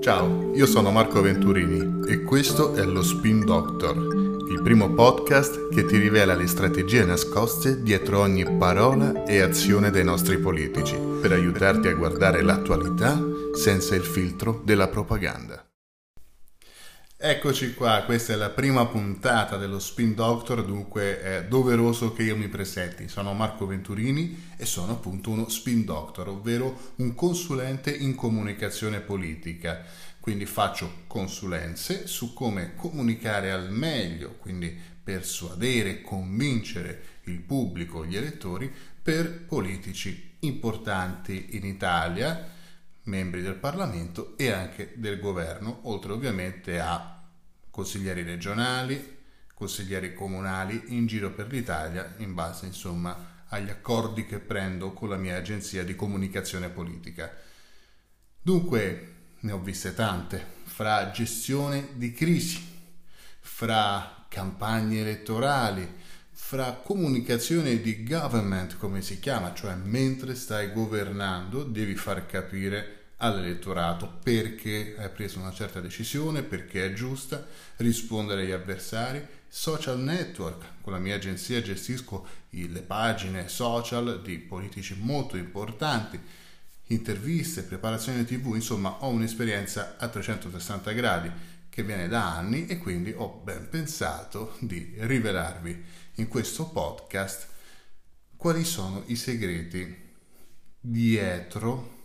[0.00, 3.96] Ciao, io sono Marco Venturini e questo è lo Spin Doctor,
[4.50, 10.02] il primo podcast che ti rivela le strategie nascoste dietro ogni parola e azione dei
[10.02, 13.20] nostri politici, per aiutarti a guardare l'attualità
[13.52, 15.69] senza il filtro della propaganda.
[17.22, 22.34] Eccoci qua, questa è la prima puntata dello Spin Doctor, dunque è doveroso che io
[22.34, 23.08] mi presenti.
[23.08, 29.84] Sono Marco Venturini e sono appunto uno Spin Doctor, ovvero un consulente in comunicazione politica.
[30.18, 34.74] Quindi faccio consulenze su come comunicare al meglio, quindi
[35.04, 42.56] persuadere, convincere il pubblico, gli elettori, per politici importanti in Italia
[43.10, 47.22] membri del Parlamento e anche del governo, oltre ovviamente a
[47.68, 49.18] consiglieri regionali,
[49.52, 55.16] consiglieri comunali in giro per l'Italia in base insomma agli accordi che prendo con la
[55.16, 57.36] mia agenzia di comunicazione politica.
[58.40, 62.64] Dunque ne ho viste tante, fra gestione di crisi,
[63.40, 65.96] fra campagne elettorali,
[66.30, 74.18] fra comunicazione di government, come si chiama, cioè mentre stai governando devi far capire all'elettorato
[74.22, 79.38] perché hai preso una certa decisione, perché è giusta, rispondere agli avversari.
[79.52, 86.20] Social network, con la mia agenzia gestisco le pagine social di politici molto importanti,
[86.86, 91.30] interviste, preparazione tv, insomma ho un'esperienza a 360 gradi
[91.68, 95.84] che viene da anni e quindi ho ben pensato di rivelarvi
[96.16, 97.48] in questo podcast
[98.36, 100.08] quali sono i segreti
[100.80, 101.99] dietro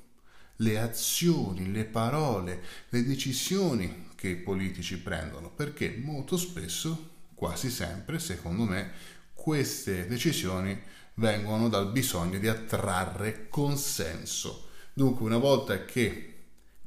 [0.58, 8.20] le azioni, le parole, le decisioni che i politici prendono, perché molto spesso, quasi sempre,
[8.20, 8.92] secondo me,
[9.34, 10.80] queste decisioni
[11.16, 14.70] vengono dal bisogno di attrarre consenso.
[14.94, 16.32] Dunque, una volta che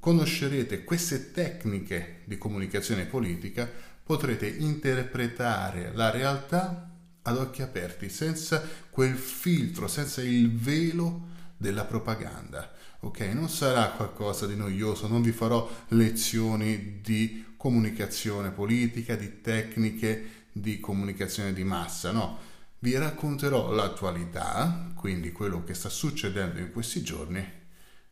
[0.01, 3.71] conoscerete queste tecniche di comunicazione politica,
[4.03, 6.91] potrete interpretare la realtà
[7.23, 11.27] ad occhi aperti, senza quel filtro, senza il velo
[11.57, 12.73] della propaganda.
[13.01, 20.47] Ok, non sarà qualcosa di noioso, non vi farò lezioni di comunicazione politica, di tecniche
[20.53, 22.39] di comunicazione di massa, no.
[22.81, 27.45] Vi racconterò l'attualità, quindi quello che sta succedendo in questi giorni,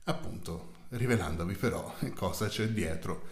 [0.05, 3.27] appunto rivelandovi però cosa c'è dietro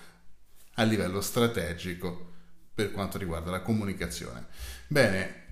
[0.75, 2.32] a livello strategico
[2.75, 4.47] per quanto riguarda la comunicazione.
[4.88, 5.42] Bene,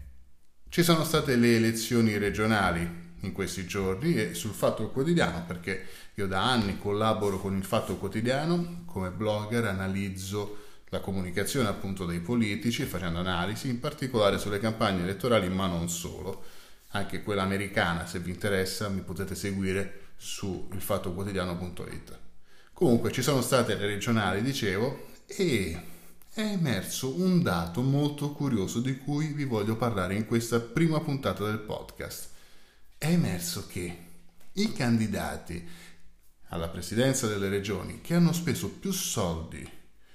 [0.68, 6.26] ci sono state le elezioni regionali in questi giorni e sul Fatto Quotidiano perché io
[6.26, 12.84] da anni collaboro con il Fatto Quotidiano come blogger, analizzo la comunicazione appunto dei politici
[12.84, 16.44] facendo analisi in particolare sulle campagne elettorali ma non solo,
[16.88, 22.18] anche quella americana se vi interessa mi potete seguire su ilfattoquotidiano.it.
[22.72, 25.80] Comunque ci sono state le regionali, dicevo, e
[26.34, 31.44] è emerso un dato molto curioso di cui vi voglio parlare in questa prima puntata
[31.44, 32.31] del podcast
[33.02, 33.98] è emerso che
[34.52, 35.68] i candidati
[36.50, 39.68] alla presidenza delle regioni che hanno speso più soldi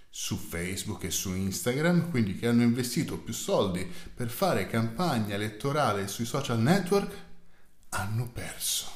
[0.09, 6.07] su Facebook e su Instagram, quindi che hanno investito più soldi per fare campagna elettorale
[6.07, 7.13] sui social network,
[7.89, 8.89] hanno perso.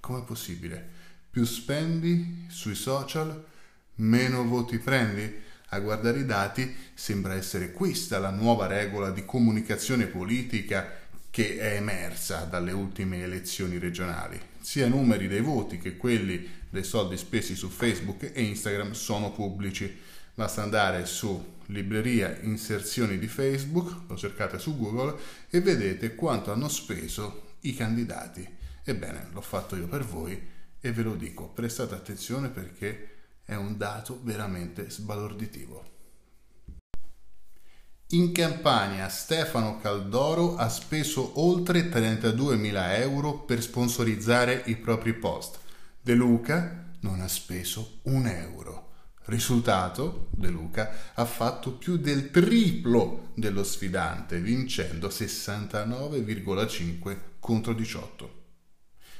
[0.00, 0.88] Com'è possibile?
[1.28, 3.44] Più spendi sui social,
[3.96, 5.42] meno voti prendi?
[5.68, 11.02] A guardare i dati sembra essere questa la nuova regola di comunicazione politica
[11.34, 14.40] che è emersa dalle ultime elezioni regionali.
[14.60, 19.32] Sia i numeri dei voti che quelli dei soldi spesi su Facebook e Instagram sono
[19.32, 19.98] pubblici.
[20.32, 25.18] Basta andare su libreria inserzioni di Facebook, lo cercate su Google
[25.50, 28.48] e vedete quanto hanno speso i candidati.
[28.84, 30.40] Ebbene, l'ho fatto io per voi
[30.80, 33.08] e ve lo dico, prestate attenzione perché
[33.44, 35.93] è un dato veramente sbalorditivo.
[38.08, 45.58] In Campania Stefano Caldoro ha speso oltre 32.000 euro per sponsorizzare i propri post.
[46.02, 48.90] De Luca non ha speso un euro.
[49.24, 58.42] Risultato, De Luca ha fatto più del triplo dello sfidante, vincendo 69,5 contro 18.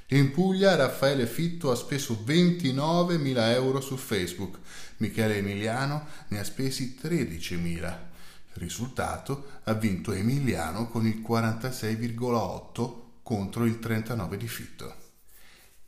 [0.09, 4.59] In Puglia Raffaele Fitto ha speso 29.000 euro su Facebook,
[4.99, 8.13] Michele Emiliano ne ha spesi 13.000
[8.55, 15.03] Risultato, ha vinto Emiliano con il 46,8 contro il 39 di Fitto.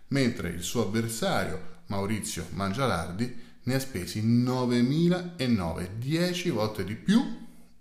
[0.09, 7.21] mentre il suo avversario Maurizio Mangialardi ne ha spesi 9.009, 10 volte di più,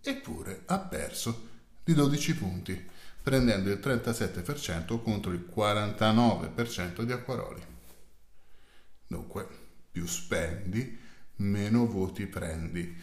[0.02, 1.50] eppure ha perso
[1.84, 2.90] di 12 punti,
[3.22, 7.63] prendendo il 37% contro il 49% di Acquaroli.
[9.07, 9.48] Dunque,
[9.92, 10.98] più spendi,
[11.38, 12.96] meno voti prendi.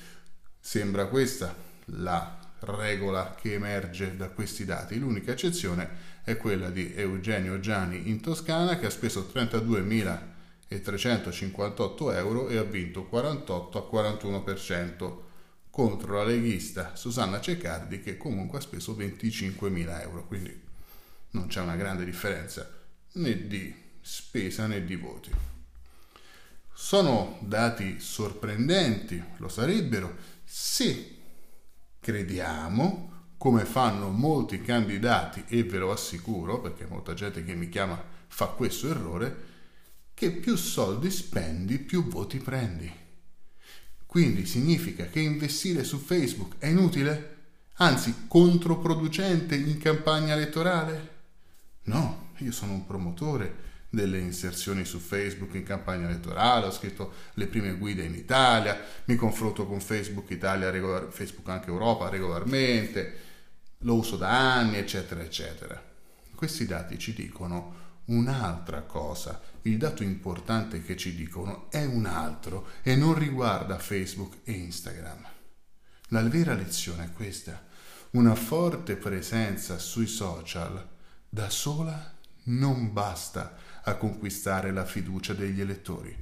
[0.59, 1.55] Sembra questa
[1.87, 4.99] la regola che emerge da questi dati.
[4.99, 10.32] L'unica eccezione è quella di Eugenio Gianni in Toscana che ha speso 32.000
[10.73, 15.17] e 358 euro e ha vinto 48 a 41%
[15.71, 20.61] contro la leghista Susanna Ceccardi che comunque ha speso 25.000 euro, quindi
[21.31, 22.69] non c'è una grande differenza
[23.13, 25.31] né di spesa né di voti.
[26.75, 31.19] Sono dati sorprendenti, lo sarebbero, se
[32.01, 38.03] crediamo, come fanno molti candidati, e ve lo assicuro, perché molta gente che mi chiama
[38.27, 39.51] fa questo errore,
[40.15, 42.91] che più soldi spendi, più voti prendi.
[44.07, 47.37] Quindi significa che investire su Facebook è inutile?
[47.77, 51.11] Anzi, controproducente in campagna elettorale?
[51.85, 57.47] No, io sono un promotore delle inserzioni su Facebook in campagna elettorale, ho scritto le
[57.47, 63.19] prime guide in Italia, mi confronto con Facebook Italia, regolar- Facebook anche Europa regolarmente,
[63.79, 65.83] lo uso da anni, eccetera, eccetera.
[66.35, 69.41] Questi dati ci dicono un'altra cosa.
[69.63, 75.27] Il dato importante che ci dicono è un altro e non riguarda Facebook e Instagram.
[76.09, 77.71] La vera lezione è questa.
[78.11, 80.89] Una forte presenza sui social
[81.29, 82.13] da sola
[82.45, 86.15] non basta a conquistare la fiducia degli elettori.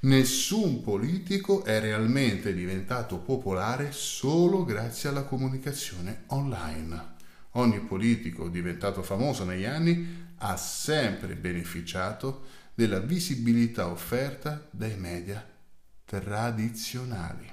[0.00, 7.12] Nessun politico è realmente diventato popolare solo grazie alla comunicazione online.
[7.52, 12.44] Ogni politico diventato famoso negli anni ha sempre beneficiato
[12.74, 15.42] della visibilità offerta dai media
[16.04, 17.50] tradizionali,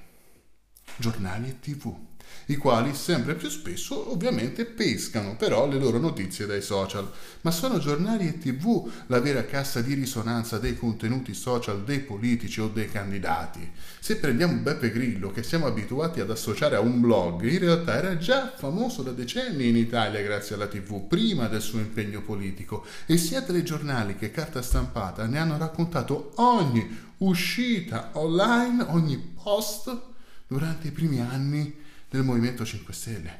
[0.97, 2.10] giornali e tv
[2.45, 7.09] i quali sempre più spesso ovviamente pescano però le loro notizie dai social.
[7.41, 12.59] Ma sono giornali e tv la vera cassa di risonanza dei contenuti social dei politici
[12.59, 13.69] o dei candidati.
[13.99, 18.17] Se prendiamo Beppe Grillo, che siamo abituati ad associare a un blog, in realtà era
[18.17, 23.17] già famoso da decenni in Italia grazie alla tv, prima del suo impegno politico, e
[23.17, 30.09] sia telegiornali che carta stampata ne hanno raccontato ogni uscita online, ogni post
[30.47, 31.79] durante i primi anni
[32.11, 33.39] del Movimento 5 Stelle.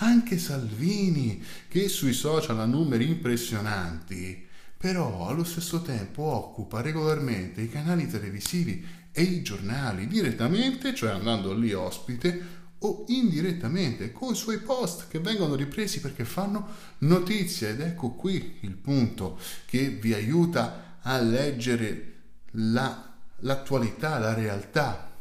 [0.00, 4.46] Anche Salvini, che sui social ha numeri impressionanti,
[4.76, 11.54] però allo stesso tempo occupa regolarmente i canali televisivi e i giornali direttamente, cioè andando
[11.54, 17.80] lì ospite, o indirettamente con i suoi post che vengono ripresi perché fanno notizia ed
[17.80, 22.12] ecco qui il punto che vi aiuta a leggere
[22.50, 25.15] la, l'attualità, la realtà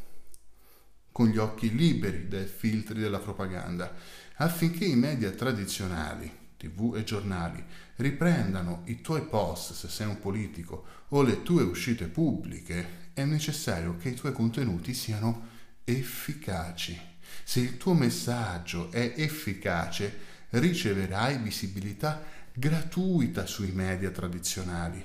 [1.16, 3.90] con gli occhi liberi dai filtri della propaganda,
[4.36, 7.64] affinché i media tradizionali, tv e giornali,
[7.96, 13.96] riprendano i tuoi post se sei un politico o le tue uscite pubbliche, è necessario
[13.96, 15.48] che i tuoi contenuti siano
[15.86, 17.00] efficaci.
[17.46, 20.18] Se il tuo messaggio è efficace,
[20.50, 25.02] riceverai visibilità gratuita sui media tradizionali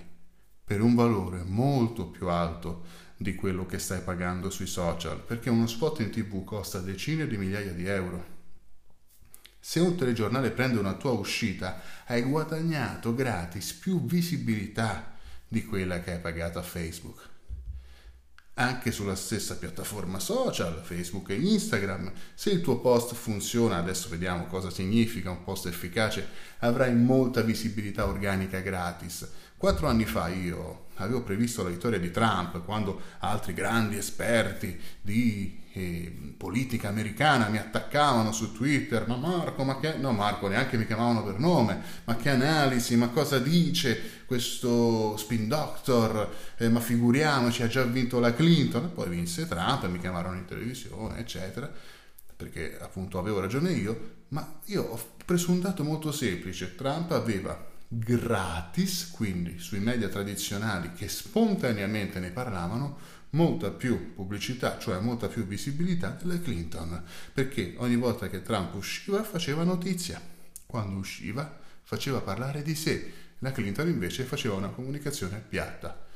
[0.65, 2.85] per un valore molto più alto
[3.21, 7.37] di quello che stai pagando sui social, perché uno spot in tv costa decine di
[7.37, 8.39] migliaia di euro.
[9.61, 16.13] Se un telegiornale prende una tua uscita, hai guadagnato gratis più visibilità di quella che
[16.13, 17.29] hai pagato a Facebook.
[18.55, 24.47] Anche sulla stessa piattaforma social, Facebook e Instagram, se il tuo post funziona, adesso vediamo
[24.47, 26.27] cosa significa un post efficace,
[26.61, 29.29] avrai molta visibilità organica gratis.
[29.59, 35.59] Quattro anni fa io avevo previsto la vittoria di Trump quando altri grandi esperti di
[35.73, 39.97] eh, politica americana mi attaccavano su Twitter, ma Marco, ma che...
[39.97, 45.49] No Marco, neanche mi chiamavano per nome, ma che analisi, ma cosa dice questo spin
[45.49, 50.37] doctor, eh, ma figuriamoci, ha già vinto la Clinton, e poi vinse Trump mi chiamarono
[50.37, 51.71] in televisione, eccetera,
[52.37, 57.70] perché appunto avevo ragione io, ma io ho preso un dato molto semplice, Trump aveva
[57.93, 62.99] gratis, quindi sui media tradizionali che spontaneamente ne parlavano,
[63.31, 69.25] molta più pubblicità, cioè molta più visibilità della Clinton, perché ogni volta che Trump usciva
[69.25, 70.21] faceva notizia,
[70.67, 76.07] quando usciva faceva parlare di sé, la Clinton invece faceva una comunicazione piatta.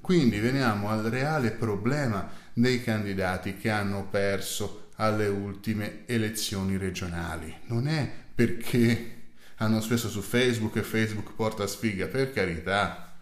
[0.00, 7.54] Quindi veniamo al reale problema dei candidati che hanno perso alle ultime elezioni regionali.
[7.66, 9.19] Non è perché
[9.62, 13.12] hanno speso su Facebook e Facebook porta sfiga, per carità.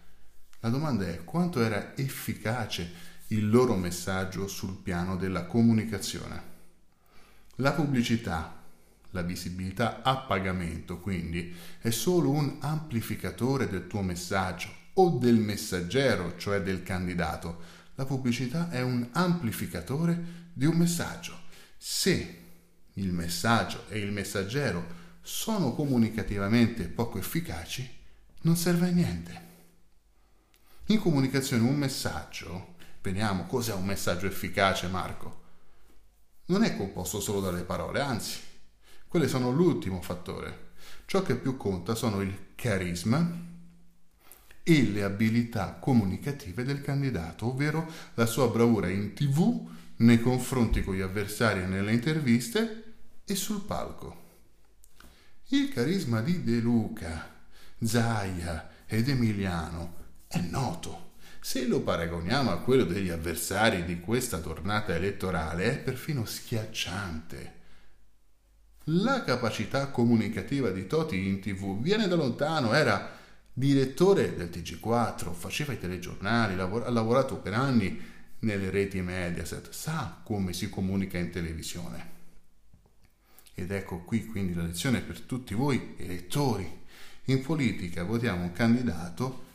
[0.60, 6.56] La domanda è quanto era efficace il loro messaggio sul piano della comunicazione.
[7.56, 8.62] La pubblicità,
[9.10, 16.36] la visibilità a pagamento, quindi, è solo un amplificatore del tuo messaggio o del messaggero,
[16.36, 17.62] cioè del candidato.
[17.96, 21.36] La pubblicità è un amplificatore di un messaggio.
[21.76, 22.42] Se
[22.92, 27.86] il messaggio e il messaggero sono comunicativamente poco efficaci,
[28.42, 29.46] non serve a niente.
[30.86, 35.42] In comunicazione un messaggio, vediamo cos'è un messaggio efficace Marco,
[36.46, 38.38] non è composto solo dalle parole, anzi,
[39.06, 40.70] quelle sono l'ultimo fattore.
[41.04, 43.30] Ciò che più conta sono il carisma
[44.62, 50.94] e le abilità comunicative del candidato, ovvero la sua bravura in tv, nei confronti con
[50.94, 52.94] gli avversari e nelle interviste
[53.26, 54.27] e sul palco.
[55.50, 57.26] Il carisma di De Luca,
[57.82, 59.94] Zaia ed Emiliano
[60.26, 61.12] è noto.
[61.40, 67.52] Se lo paragoniamo a quello degli avversari di questa tornata elettorale è perfino schiacciante.
[68.90, 73.16] La capacità comunicativa di Toti in tv viene da lontano, era
[73.50, 77.98] direttore del TG4, faceva i telegiornali, ha lavorato per anni
[78.40, 82.16] nelle reti Mediaset, sa come si comunica in televisione.
[83.58, 86.64] Ed ecco qui quindi la lezione per tutti voi elettori.
[87.24, 89.46] In politica votiamo un candidato,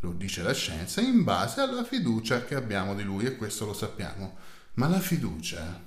[0.00, 3.72] lo dice la scienza, in base alla fiducia che abbiamo di lui e questo lo
[3.72, 4.36] sappiamo.
[4.74, 5.80] Ma la fiducia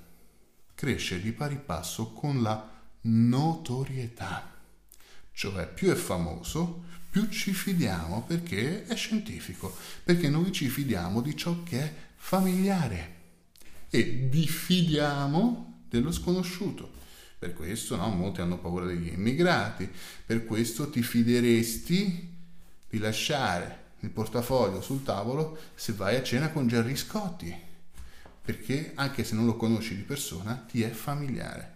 [0.74, 2.65] cresce di pari passo con la
[3.01, 4.53] notorietà.
[5.34, 11.36] Cioè più è famoso, più ci fidiamo perché è scientifico, perché noi ci fidiamo di
[11.36, 13.15] ciò che è familiare
[13.89, 17.03] e diffidiamo dello sconosciuto.
[17.45, 19.87] Per questo no, molti hanno paura degli immigrati,
[20.25, 22.33] per questo ti fideresti
[22.89, 27.55] di lasciare il portafoglio sul tavolo se vai a cena con Gerry Scotti,
[28.43, 31.73] perché anche se non lo conosci di persona ti è familiare.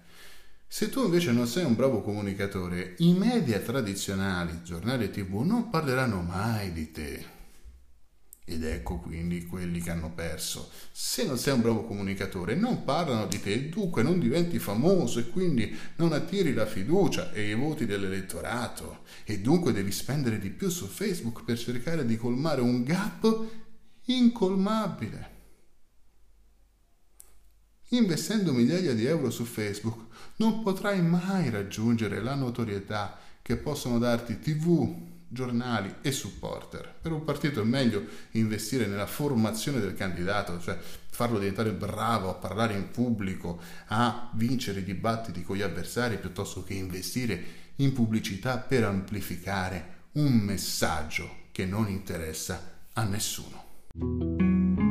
[0.68, 5.70] Se tu invece non sei un bravo comunicatore, i media tradizionali, giornali e tv non
[5.70, 7.38] parleranno mai di te
[8.50, 10.72] ed ecco quindi quelli che hanno perso.
[10.92, 15.30] Se non sei un bravo comunicatore, non parlano di te, dunque non diventi famoso e
[15.30, 19.04] quindi non attiri la fiducia e i voti dell'elettorato.
[19.24, 23.46] E dunque devi spendere di più su Facebook per cercare di colmare un gap
[24.06, 25.38] incolmabile.
[27.90, 34.40] Investendo migliaia di euro su Facebook non potrai mai raggiungere la notorietà che possono darti
[34.40, 36.94] TV, giornali e supporter.
[37.02, 40.78] Per un partito è meglio investire nella formazione del candidato, cioè
[41.10, 46.64] farlo diventare bravo a parlare in pubblico, a vincere i dibattiti con gli avversari, piuttosto
[46.64, 54.89] che investire in pubblicità per amplificare un messaggio che non interessa a nessuno.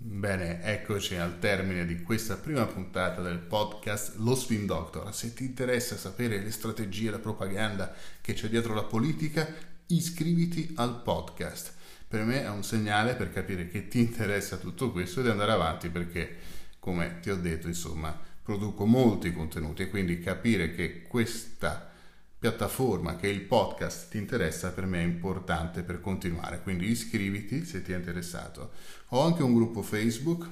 [0.00, 5.12] Bene, eccoci al termine di questa prima puntata del podcast Lo Spin Doctor.
[5.12, 9.52] Se ti interessa sapere le strategie, la propaganda che c'è dietro la politica,
[9.86, 11.74] iscriviti al podcast.
[12.06, 15.88] Per me è un segnale per capire che ti interessa tutto questo ed andare avanti
[15.88, 16.36] perché,
[16.78, 21.90] come ti ho detto, insomma, produco molti contenuti e quindi capire che questa
[22.38, 26.62] piattaforma che il podcast ti interessa per me è importante per continuare.
[26.62, 28.70] Quindi iscriviti se ti è interessato.
[29.08, 30.48] Ho anche un gruppo facebook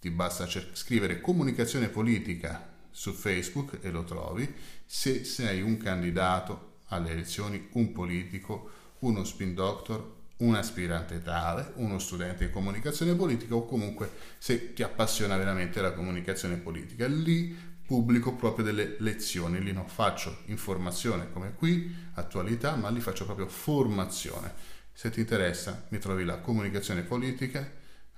[0.00, 4.52] ti basta cer- scrivere comunicazione politica su facebook e lo trovi.
[4.86, 8.70] Se sei un candidato alle elezioni un politico
[9.00, 14.08] uno spin doctor un aspirante tale, uno studente di comunicazione politica o comunque
[14.38, 17.06] se ti appassiona veramente la comunicazione politica.
[17.06, 17.56] Lì
[17.88, 23.48] pubblico proprio delle lezioni, lì non faccio informazione come qui, attualità, ma lì faccio proprio
[23.48, 24.52] formazione.
[24.92, 27.66] Se ti interessa, mi trovi la comunicazione politica,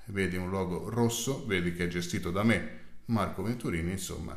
[0.07, 4.37] vedi un logo rosso, vedi che è gestito da me, Marco Venturini, insomma,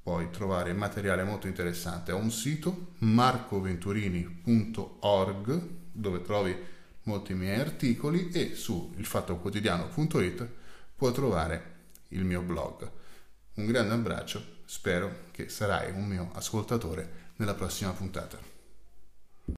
[0.00, 2.12] puoi trovare materiale molto interessante.
[2.12, 6.56] Ho un sito marcoventurini.org dove trovi
[7.02, 10.48] molti miei articoli e su ilfattoquotidiano.it
[10.94, 11.72] puoi trovare
[12.10, 13.02] il mio blog.
[13.56, 18.53] Un grande abbraccio, spero che sarai un mio ascoltatore nella prossima puntata.